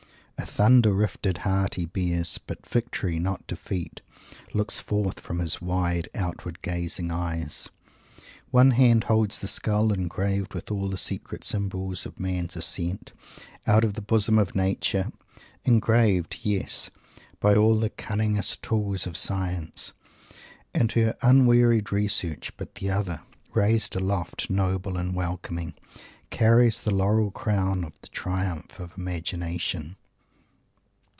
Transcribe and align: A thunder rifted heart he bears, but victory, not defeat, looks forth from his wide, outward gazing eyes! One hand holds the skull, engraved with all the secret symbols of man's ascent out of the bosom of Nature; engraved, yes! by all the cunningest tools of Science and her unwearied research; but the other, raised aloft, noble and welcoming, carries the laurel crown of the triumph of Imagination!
A 0.37 0.45
thunder 0.63 0.91
rifted 0.91 1.39
heart 1.39 1.75
he 1.75 1.85
bears, 1.85 2.39
but 2.39 2.65
victory, 2.67 3.19
not 3.19 3.45
defeat, 3.45 4.01
looks 4.55 4.79
forth 4.79 5.19
from 5.19 5.37
his 5.37 5.61
wide, 5.61 6.09
outward 6.15 6.63
gazing 6.63 7.11
eyes! 7.11 7.69
One 8.49 8.71
hand 8.71 9.03
holds 9.03 9.37
the 9.37 9.47
skull, 9.47 9.93
engraved 9.93 10.55
with 10.55 10.71
all 10.71 10.89
the 10.89 10.97
secret 10.97 11.43
symbols 11.43 12.07
of 12.07 12.19
man's 12.19 12.55
ascent 12.57 13.13
out 13.67 13.83
of 13.83 13.93
the 13.93 14.01
bosom 14.01 14.39
of 14.39 14.55
Nature; 14.55 15.11
engraved, 15.63 16.37
yes! 16.41 16.89
by 17.39 17.53
all 17.53 17.79
the 17.79 17.91
cunningest 17.91 18.63
tools 18.63 19.05
of 19.05 19.15
Science 19.15 19.93
and 20.73 20.91
her 20.93 21.15
unwearied 21.21 21.91
research; 21.91 22.51
but 22.57 22.75
the 22.75 22.89
other, 22.89 23.21
raised 23.53 23.95
aloft, 23.95 24.49
noble 24.49 24.97
and 24.97 25.13
welcoming, 25.15 25.75
carries 26.31 26.81
the 26.81 26.91
laurel 26.91 27.29
crown 27.29 27.83
of 27.83 27.93
the 28.01 28.07
triumph 28.09 28.79
of 28.79 28.97
Imagination! 28.97 29.97